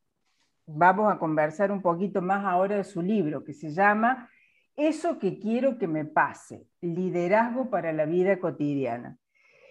[0.67, 4.31] vamos a conversar un poquito más ahora de su libro, que se llama
[4.77, 9.19] Eso que quiero que me pase, liderazgo para la vida cotidiana.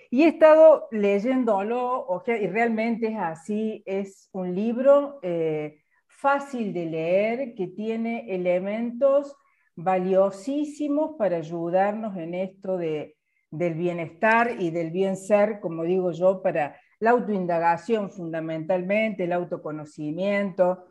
[0.10, 7.56] Y he estado leyéndolo, y realmente es así, es un libro eh, fácil de leer,
[7.56, 9.36] que tiene elementos
[9.75, 13.17] valiosísimos para ayudarnos en esto de,
[13.49, 20.85] del bienestar y del bien ser, como digo yo, para la autoindagación fundamentalmente, el autoconocimiento.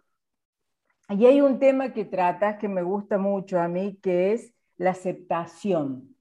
[1.08, 4.90] Y hay un tema que tratas que me gusta mucho a mí, que es la
[4.90, 6.14] aceptación,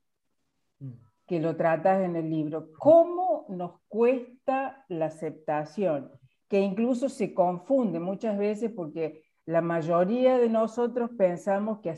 [0.79, 0.91] mm.
[1.27, 2.69] que lo tratas en el libro.
[2.79, 6.09] ¿Cómo nos cuesta la aceptación?
[6.47, 11.93] Que incluso se confunde muchas veces porque la mayoría de nosotros pensamos que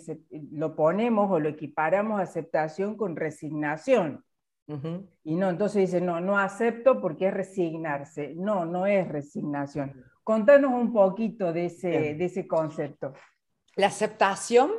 [0.51, 4.25] lo ponemos o lo equiparamos a aceptación con resignación.
[4.67, 8.34] Y no, entonces dice, no, no acepto porque es resignarse.
[8.36, 10.04] No, no es resignación.
[10.23, 13.13] Contanos un poquito de ese, de ese concepto.
[13.76, 14.71] La aceptación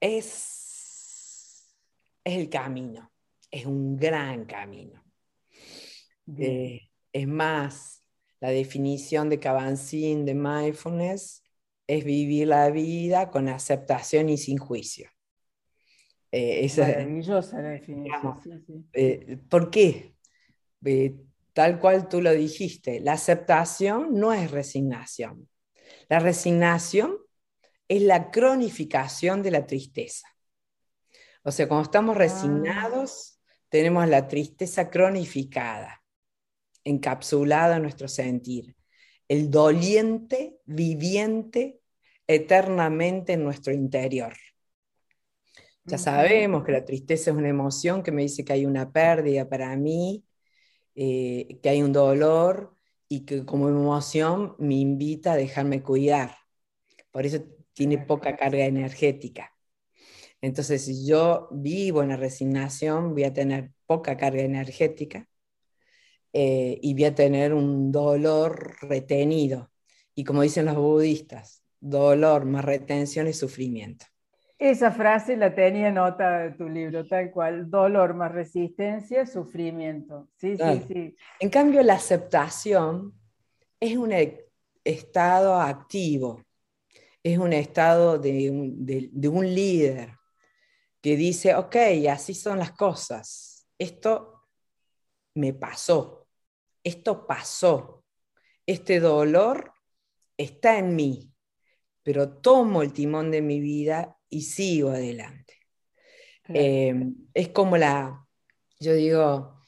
[0.00, 1.74] es,
[2.22, 3.10] es el camino,
[3.50, 5.02] es un gran camino.
[6.36, 8.04] Eh, es más,
[8.40, 11.42] la definición de Cabancín de mindfulness
[11.86, 15.08] es vivir la vida con aceptación y sin juicio.
[16.38, 18.40] Eh, Maravillosa la definición.
[18.92, 20.14] Eh, ¿Por qué?
[21.52, 25.48] tal cual tú lo dijiste, la aceptación no es resignación.
[26.08, 27.16] La resignación
[27.88, 30.28] es la cronificación de la tristeza.
[31.42, 32.18] O sea, cuando estamos ah.
[32.18, 36.04] resignados, tenemos la tristeza cronificada,
[36.84, 38.76] encapsulada en nuestro sentir.
[39.26, 41.80] El doliente viviente
[42.26, 44.34] eternamente en nuestro interior.
[45.86, 49.48] Ya sabemos que la tristeza es una emoción que me dice que hay una pérdida
[49.48, 50.24] para mí,
[50.96, 52.76] eh, que hay un dolor
[53.08, 56.36] y que como emoción me invita a dejarme cuidar.
[57.12, 57.44] Por eso
[57.74, 59.52] tiene poca carga energética.
[60.40, 65.28] Entonces, si yo vivo en la resignación, voy a tener poca carga energética
[66.32, 69.70] eh, y voy a tener un dolor retenido.
[70.14, 74.06] Y como dicen los budistas, dolor más retención y sufrimiento.
[74.58, 80.28] Esa frase la tenía nota de tu libro, tal cual, dolor más resistencia, sufrimiento.
[80.36, 81.16] Sí, sí, sí.
[81.40, 83.12] En cambio, la aceptación
[83.78, 84.46] es un e,
[84.82, 86.42] estado activo,
[87.22, 90.14] es un estado de un, líder
[91.02, 91.76] que dice, ok,
[92.10, 94.44] así son las cosas, esto
[95.34, 96.28] me pasó,
[96.82, 98.04] esto pasó,
[98.64, 99.72] este dolor
[100.36, 101.30] está en mí,
[102.02, 105.54] pero tomo el timón de mi vida y sigo adelante.
[106.48, 108.26] Em, es como la,
[108.78, 109.64] yo digo,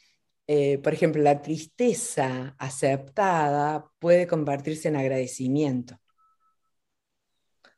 [0.46, 5.98] eh, por ejemplo, la tristeza aceptada puede convertirse en agradecimiento.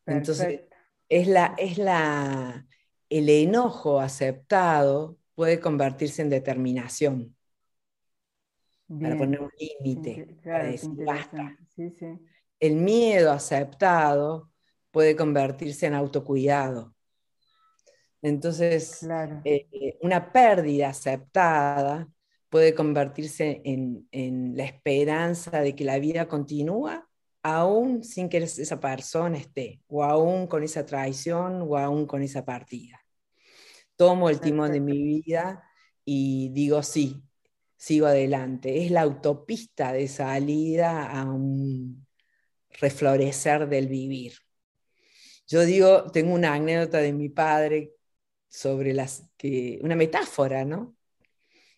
[0.06, 0.62] Entonces,
[1.08, 2.66] es la, es la,
[3.08, 7.36] el enojo aceptado puede convertirse en determinación.
[9.00, 10.36] Para poner un límite,
[12.58, 14.49] El miedo aceptado
[14.90, 16.94] puede convertirse en autocuidado.
[18.22, 19.06] Entonces,
[19.44, 22.08] eh, una pérdida aceptada
[22.48, 27.08] puede convertirse en, en, la esperanza de que la vida continúa
[27.42, 32.44] aún sin que esa persona esté, o aún con esa traición, o aún con esa
[32.44, 33.00] partida.
[33.96, 35.62] Tomo el timón de mi vida
[36.04, 37.22] y digo sí,
[37.76, 38.84] sigo adelante.
[38.84, 42.06] Es la autopista de salida a un
[42.80, 44.34] reflorecer del vivir.
[45.50, 47.92] Yo digo, tengo una anécdota de mi padre
[48.48, 50.94] sobre las que, una metáfora, ¿no?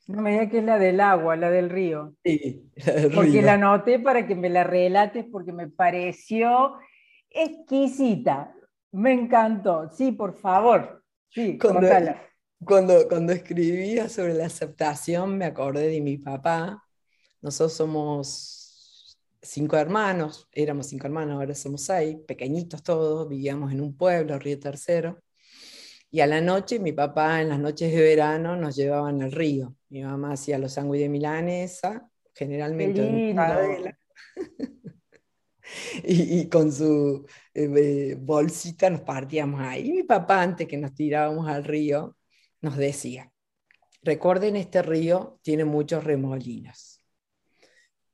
[0.06, 2.14] No me digas que es la del agua, la del río.
[2.22, 2.70] Sí,
[3.14, 6.74] Porque la anoté para que me la relates porque me pareció
[7.30, 8.54] exquisita.
[8.90, 9.88] Me encantó.
[9.90, 11.02] Sí, por favor.
[11.30, 11.88] Sí, cuando,
[12.62, 16.84] cuando, cuando escribía sobre la aceptación me acordé de mi papá.
[17.40, 18.61] Nosotros somos
[19.42, 24.58] cinco hermanos, éramos cinco hermanos, ahora somos seis, pequeñitos todos, vivíamos en un pueblo, Río
[24.58, 25.20] Tercero.
[26.10, 29.74] Y a la noche, mi papá en las noches de verano nos llevaban al río.
[29.88, 33.96] Mi mamá hacía los sándwiches de milanesa, generalmente en
[36.04, 39.88] y, y, con su eh, eh, bolsita nos partíamos ahí.
[39.88, 42.16] Y mi papá, antes que nos tirábamos al río,
[42.60, 43.32] nos decía,
[44.02, 46.91] recuerden, este río tiene muchos remolinos.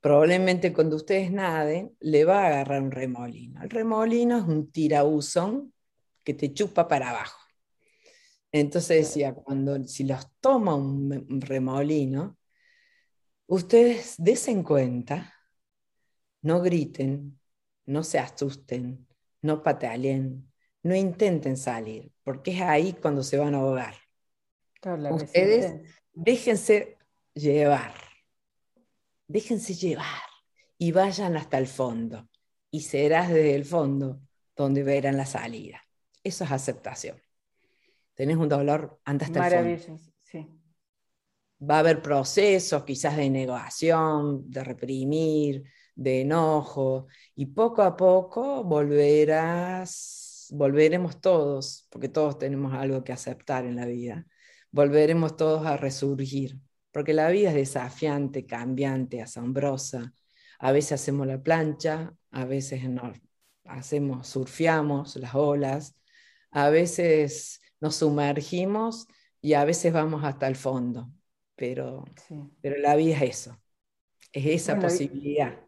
[0.01, 3.61] Probablemente cuando ustedes naden, le va a agarrar un remolino.
[3.61, 5.73] El remolino es un tirauzón
[6.23, 7.39] que te chupa para abajo.
[8.51, 12.37] Entonces decía, cuando si los toma un remolino,
[13.47, 15.33] ustedes desen cuenta,
[16.41, 17.39] no griten,
[17.85, 19.07] no se asusten,
[19.41, 20.51] no patalen,
[20.83, 23.95] no intenten salir, porque es ahí cuando se van a ahogar.
[25.11, 25.81] ustedes
[26.13, 26.97] déjense
[27.33, 27.93] llevar,
[29.29, 30.23] déjense llevar
[30.77, 32.27] y vayan hasta el fondo.
[32.69, 34.19] Y serás desde el fondo
[34.57, 35.81] donde verán la salida.
[36.21, 37.21] Eso es aceptación
[38.19, 40.45] tenés un dolor antes hasta Maravilloso, sí.
[41.63, 45.63] Va a haber procesos quizás de negación, de reprimir,
[45.95, 53.63] de enojo, y poco a poco volverás, volveremos todos, porque todos tenemos algo que aceptar
[53.63, 54.27] en la vida,
[54.69, 56.59] volveremos todos a resurgir,
[56.91, 60.13] porque la vida es desafiante, cambiante, asombrosa.
[60.59, 63.13] A veces hacemos la plancha, a veces no,
[63.65, 65.95] hacemos, surfeamos las olas,
[66.51, 69.07] a veces nos sumergimos
[69.41, 71.11] y a veces vamos hasta el fondo,
[71.55, 72.03] pero,
[72.61, 73.57] pero la vida es eso,
[74.33, 75.59] es esa posibilidad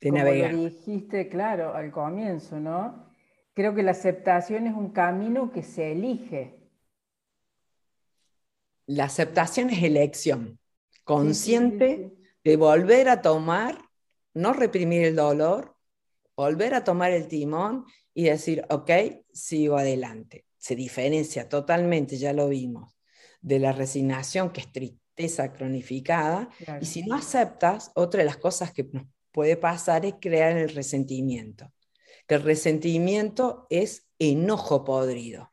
[0.00, 0.52] de como navegar.
[0.52, 3.10] Lo dijiste, claro, al comienzo, ¿no?
[3.54, 6.61] Creo que la aceptación es un camino que se elige.
[8.86, 10.58] La aceptación es elección
[11.04, 12.12] consciente
[12.44, 13.78] de volver a tomar,
[14.34, 15.76] no reprimir el dolor,
[16.36, 18.90] volver a tomar el timón y decir, ok,
[19.32, 20.46] sigo adelante.
[20.58, 22.96] Se diferencia totalmente, ya lo vimos,
[23.40, 26.48] de la resignación, que es tristeza cronificada.
[26.80, 30.68] Y si no aceptas, otra de las cosas que nos puede pasar es crear el
[30.68, 31.72] resentimiento.
[32.26, 35.52] Que el resentimiento es enojo podrido,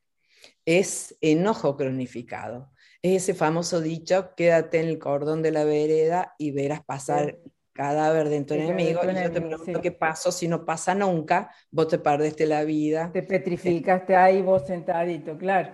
[0.65, 2.71] es enojo cronificado.
[3.01, 7.39] Es ese famoso dicho, quédate en el cordón de la vereda y verás pasar
[7.71, 8.99] cadáver de tu enemigo.
[9.03, 13.09] Y yo te pregunto qué pasó, si no pasa nunca, vos te perdiste la vida.
[13.13, 15.73] Te petrificaste ahí vos sentadito, claro.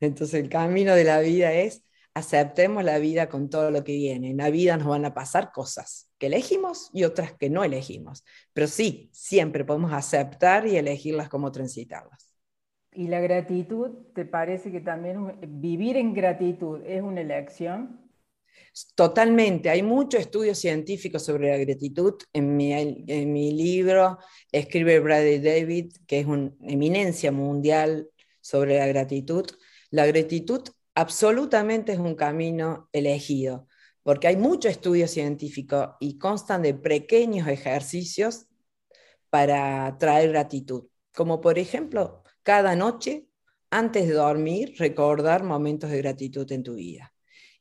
[0.00, 1.82] Entonces el camino de la vida es
[2.12, 4.30] aceptemos la vida con todo lo que viene.
[4.30, 8.24] En la vida nos van a pasar cosas que elegimos y otras que no elegimos.
[8.52, 12.29] Pero sí, siempre podemos aceptar y elegirlas como transitarlas.
[12.92, 18.10] ¿Y la gratitud, te parece que también vivir en gratitud es una elección?
[18.94, 19.70] Totalmente.
[19.70, 22.14] Hay mucho estudio científico sobre la gratitud.
[22.32, 24.18] En mi, en mi libro
[24.50, 28.08] escribe Bradley David, que es una eminencia mundial
[28.40, 29.46] sobre la gratitud.
[29.90, 30.62] La gratitud
[30.94, 33.66] absolutamente es un camino elegido,
[34.02, 38.46] porque hay mucho estudio científico y constan de pequeños ejercicios
[39.30, 43.26] para traer gratitud, como por ejemplo cada noche,
[43.70, 47.12] antes de dormir, recordar momentos de gratitud en tu vida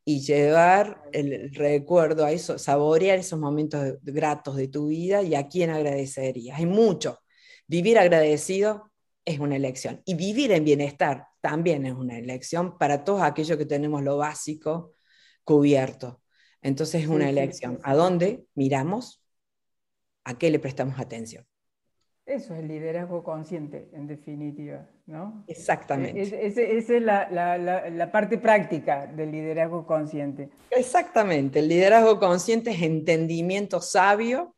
[0.06, 5.48] y llevar el recuerdo a eso, saborear esos momentos gratos de tu vida y a
[5.48, 6.58] quién agradecerías.
[6.58, 7.20] Hay mucho.
[7.68, 8.92] Vivir agradecido
[9.24, 13.66] es una elección y vivir en bienestar también es una elección para todos aquellos que
[13.66, 14.96] tenemos lo básico
[15.44, 16.22] cubierto.
[16.62, 17.80] Entonces es una elección.
[17.84, 19.24] ¿A dónde miramos?
[20.24, 21.49] ¿A qué le prestamos atención?
[22.30, 25.44] Eso es el liderazgo consciente, en definitiva, ¿no?
[25.48, 26.22] Exactamente.
[26.22, 30.52] esa es la, parte práctica del liderazgo consciente.
[30.70, 31.58] Exactamente.
[31.58, 34.56] El liderazgo consciente es entendimiento sabio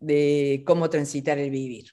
[0.00, 1.90] de cómo transitar el vivir.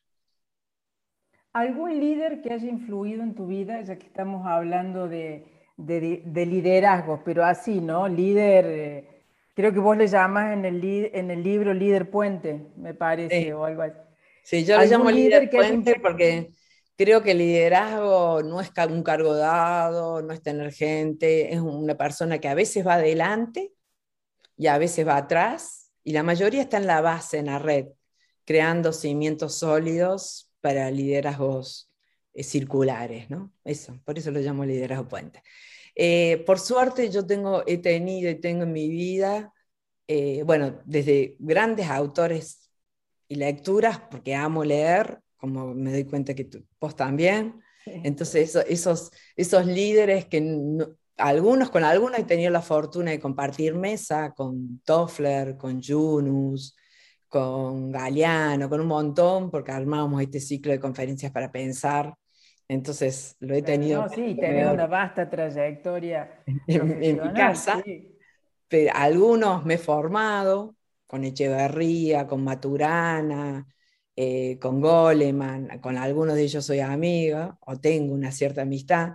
[1.52, 5.44] ¿Algún líder que haya influido en tu vida, ya que estamos hablando de,
[5.76, 8.08] liderazgo, pero así, ¿no?
[8.08, 12.94] Líder, eh, creo que vos le llamas en el, en el libro líder puente, me
[12.94, 14.05] parece, o algo así.
[14.46, 16.52] Sí, yo le llamo líder, puente porque
[16.96, 21.98] creo que el liderazgo no es un cargo dado, no es tener gente, es una
[21.98, 23.74] persona que a veces va adelante
[24.56, 27.88] y a veces va atrás, y la mayoría está en la base, en la red,
[28.46, 31.90] creando cimientos sólidos para liderazgos
[32.36, 33.52] eh, circulares, ¿no?
[33.64, 35.42] Eso, por eso lo llamo liderazgo puente.
[35.96, 39.52] Eh, por suerte yo tengo, he tenido y tengo en mi vida,
[40.08, 42.65] eh, bueno, desde grandes autores
[43.28, 47.62] y lecturas, porque amo leer, como me doy cuenta que tú, vos también.
[47.86, 50.42] Entonces, esos, esos líderes que
[51.18, 56.76] algunos, con algunos he tenido la fortuna de compartir mesa, con Toffler, con Yunus,
[57.28, 62.14] con Galeano, con un montón, porque armábamos este ciclo de conferencias para pensar.
[62.68, 64.02] Entonces, lo he tenido.
[64.02, 67.84] No, sí, tenés una vasta trayectoria en, en mi casa.
[68.68, 70.76] Pero algunos me he formado,
[71.16, 73.66] con Echeverría, con Maturana,
[74.18, 79.14] eh, con Goleman, con algunos de ellos soy amiga o tengo una cierta amistad,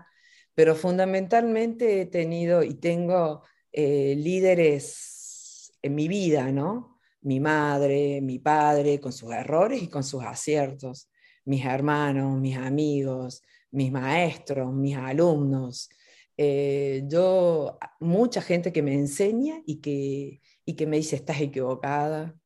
[0.55, 6.99] pero fundamentalmente he tenido y tengo eh, líderes en mi vida, ¿no?
[7.21, 11.11] Mi madre, mi padre, con sus errores y con sus aciertos,
[11.45, 13.43] mis hermanos, mis amigos,
[13.73, 15.91] mis maestros, mis alumnos.
[16.39, 20.41] Eh, yo, mucha gente que me enseña y que,
[20.71, 22.37] y que me dice, estás equivocada,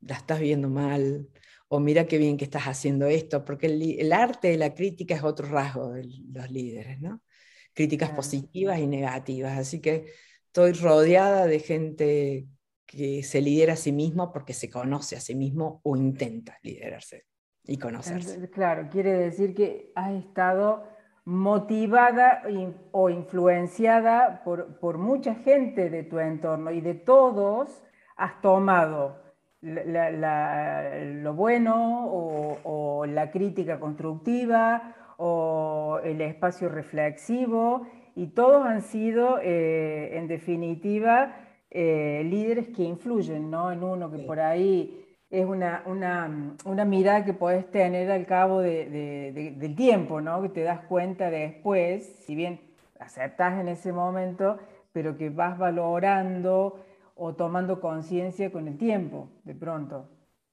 [0.00, 1.28] la estás viendo mal,
[1.68, 5.22] o mira qué bien que estás haciendo esto, porque el, arte de la crítica es
[5.22, 7.22] otro rasgo de los líderes, ¿no?
[7.74, 10.06] Críticas positivas y negativas, así que
[10.46, 12.46] estoy rodeada de gente
[12.86, 17.26] que se lidera a sí mismo porque se conoce a sí mismo o intenta liderarse
[17.64, 18.48] y conocerse.
[18.48, 20.88] Claro, quiere decir que has estado
[21.28, 22.42] motivada
[22.90, 27.82] o influenciada por, mucha gente de tu entorno y de todos
[28.16, 29.18] has tomado
[29.60, 40.16] lo bueno o, la crítica constructiva o el espacio reflexivo y todos han sido eh,
[40.16, 41.36] en definitiva
[41.70, 43.70] eh, líderes que influyen ¿no?
[43.70, 49.74] en uno que por ahí es una, una, mirada que puedes tener al cabo del
[49.76, 50.40] tiempo, ¿no?
[50.40, 52.60] Que te das cuenta después, si bien
[52.98, 54.58] aceptas en ese momento,
[54.92, 56.82] pero que vas valorando
[57.14, 60.08] o tomando conciencia con el tiempo, de pronto.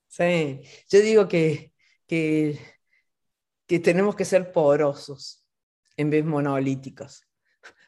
[0.07, 1.71] Sí, yo digo que,
[2.05, 2.59] que,
[3.65, 5.45] que tenemos que ser porosos
[5.97, 7.21] en vez monolíticos.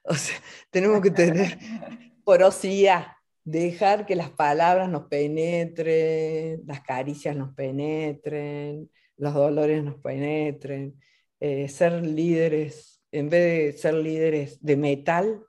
[0.10, 0.38] O sea,
[0.70, 1.60] tenemos que tener
[2.24, 3.17] porosidad,
[3.48, 11.00] dejar que las palabras nos penetren, las caricias nos penetren, los dolores nos penetren,
[11.40, 15.46] eh, ser líderes, en vez de ser líderes de metal,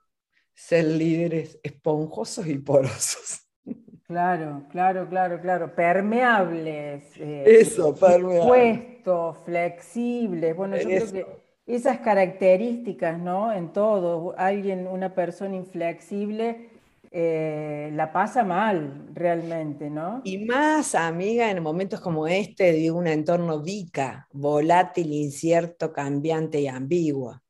[0.55, 3.45] ser líderes esponjosos y porosos.
[4.07, 5.75] Claro, claro, claro, claro.
[5.75, 7.05] Permeables.
[7.19, 8.47] Eh, Eso, permeables.
[8.47, 10.57] Puestos, flexibles.
[10.57, 11.27] Bueno, yo creo que
[11.67, 13.53] esas características, ¿no?
[13.53, 16.71] En todo, alguien, una persona inflexible,
[17.11, 20.21] eh, la pasa mal realmente, ¿no?
[20.25, 26.69] Y más, amiga, en momentos como este, de un entorno vica, volátil, incierto, cambiante y
[26.69, 27.41] ambiguo.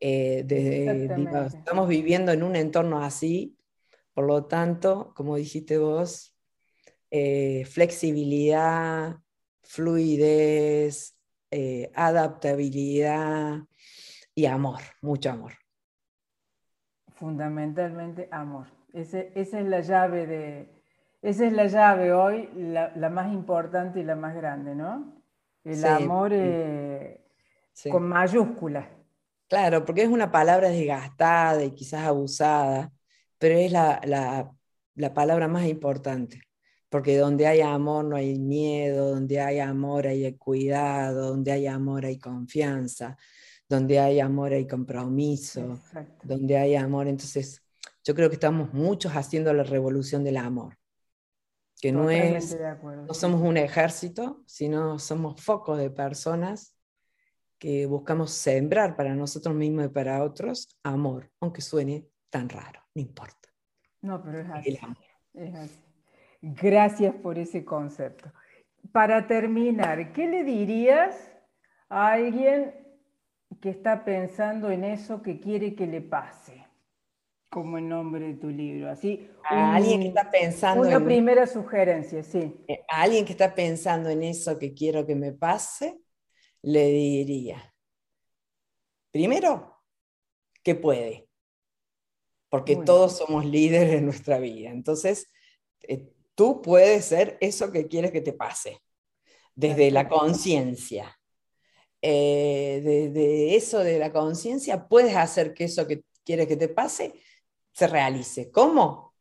[0.00, 0.44] Eh,
[1.46, 3.56] estamos viviendo en un entorno así,
[4.12, 6.34] por lo tanto, como dijiste vos,
[7.10, 9.16] eh, flexibilidad,
[9.62, 11.16] fluidez,
[11.94, 13.60] adaptabilidad
[14.34, 15.52] y amor, mucho amor.
[17.14, 18.75] Fundamentalmente amor.
[18.96, 20.68] Esa es la llave de,
[21.22, 25.22] esa es la llave hoy, la, más importante y la más grande, ¿no?
[25.64, 26.32] El amor
[27.90, 28.86] con mayúsculas.
[29.48, 32.92] Claro, porque es una palabra desgastada y quizás abusada,
[33.38, 34.52] pero es la,
[35.14, 36.40] palabra más importante,
[36.88, 42.04] porque donde hay amor no hay miedo, donde hay amor hay cuidado, donde hay amor
[42.06, 43.16] hay confianza,
[43.68, 45.80] donde hay amor hay compromiso,
[46.22, 47.65] donde hay amor, entonces
[48.06, 50.78] yo creo que estamos muchos haciendo la revolución del amor,
[51.80, 56.74] que no es, no somos un ejército, sino somos focos de personas
[57.58, 63.02] que buscamos sembrar para nosotros mismos y para otros amor, aunque suene tan raro no
[63.02, 63.48] importa.
[64.00, 64.78] No, pero es así.
[65.34, 65.80] Es así.
[66.40, 68.32] Gracias por ese concepto.
[68.90, 71.30] Para terminar, ¿qué le dirías
[71.88, 72.74] a alguien
[73.60, 76.45] que está pensando en eso que quiere que le pase?
[77.56, 78.90] Como el nombre de tu libro.
[78.90, 80.86] Así, a alguien que está pensando.
[80.86, 82.54] Una primera sugerencia, sí.
[82.68, 85.98] Eh, a alguien que está pensando en eso que quiero que me pase,
[86.60, 87.74] le diría:
[89.10, 89.82] primero,
[90.62, 91.30] que puede
[92.50, 94.68] porque todos somos líderes en nuestra vida.
[94.68, 95.30] Entonces,
[95.88, 98.82] eh, tú puedes ser eso que quieres que te pase,
[99.54, 101.18] desde la conciencia.
[102.02, 107.14] Eh, desde eso de la conciencia, puedes hacer que eso que quieres que te pase
[107.76, 108.50] se realice.
[108.50, 109.12] ¿Cómo?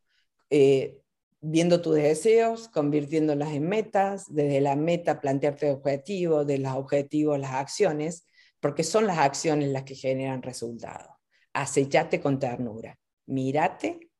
[0.50, 1.02] Eh,
[1.42, 7.52] viendo tus deseos, convirtiéndolas en metas, desde la meta plantearte objetivos, de los objetivos las
[7.52, 8.26] acciones,
[8.62, 11.10] porque son las acciones las que generan resultados.
[11.52, 12.98] Acechate con ternura
[13.28, 14.12] mírate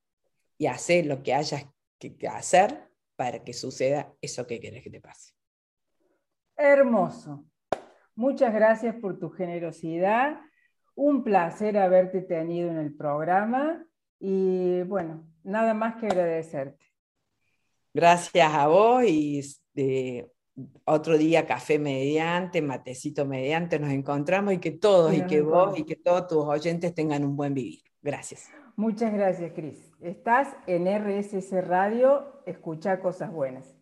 [0.58, 1.66] y hace lo que hayas
[2.00, 5.34] que hacer para que suceda eso que quieres que te pase.
[6.58, 7.46] Hermoso.
[8.16, 10.42] Muchas gracias por tu generosidad.
[10.96, 13.86] Un placer haberte tenido en el programa
[14.28, 16.84] y bueno, nada más que agradecerte.
[17.94, 20.32] Gracias a vos y este,
[20.84, 25.84] otro día café mediante, matecito mediante, nos encontramos y que todos y que vos y
[25.84, 27.84] que todos tus oyentes tengan un buen vivir.
[28.02, 28.50] Gracias.
[28.76, 29.94] Muchas gracias, Cris.
[30.02, 33.76] Estás en RSS Radio, escucha cosas buenas.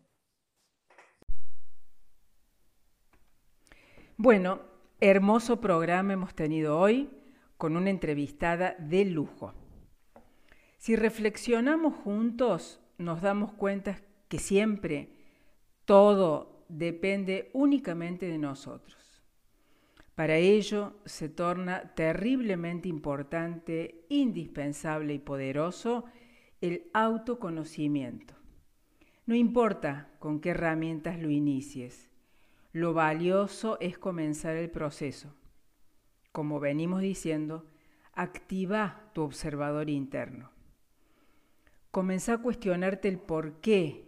[4.18, 4.60] Bueno,
[5.00, 7.08] hermoso programa hemos tenido hoy
[7.56, 9.54] con una entrevistada de lujo.
[10.84, 15.08] Si reflexionamos juntos, nos damos cuenta que siempre
[15.86, 19.22] todo depende únicamente de nosotros.
[20.14, 26.04] Para ello se torna terriblemente importante, indispensable y poderoso
[26.60, 28.34] el autoconocimiento.
[29.24, 32.10] No importa con qué herramientas lo inicies,
[32.72, 35.34] lo valioso es comenzar el proceso.
[36.30, 37.64] Como venimos diciendo,
[38.12, 40.52] activa tu observador interno.
[41.94, 44.04] Comenzá a cuestionarte el por qué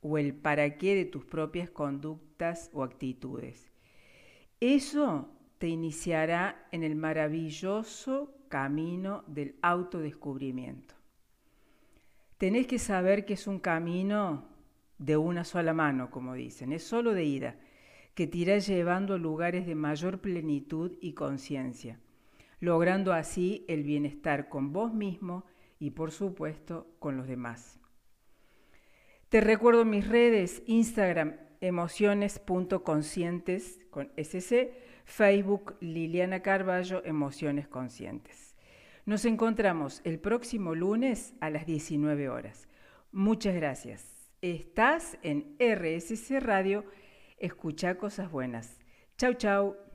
[0.00, 3.70] o el para qué de tus propias conductas o actitudes.
[4.58, 5.28] Eso
[5.58, 10.94] te iniciará en el maravilloso camino del autodescubrimiento.
[12.38, 14.48] Tenés que saber que es un camino
[14.96, 17.56] de una sola mano, como dicen, es solo de ida,
[18.14, 22.00] que te irá llevando a lugares de mayor plenitud y conciencia,
[22.60, 25.44] logrando así el bienestar con vos mismo
[25.78, 27.80] y por supuesto con los demás.
[29.28, 34.72] Te recuerdo mis redes, Instagram, emociones.conscientes con SC,
[35.04, 38.56] Facebook Liliana Carballo, Emociones Conscientes.
[39.04, 42.68] Nos encontramos el próximo lunes a las 19 horas.
[43.12, 44.32] Muchas gracias.
[44.42, 46.84] Estás en RSC Radio.
[47.38, 48.78] Escucha cosas buenas.
[49.16, 49.85] Chau, chau.